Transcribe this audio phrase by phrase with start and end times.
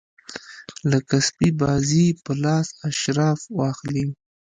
[0.91, 4.05] لکه سپي بازي په لاس اشراف واخلي.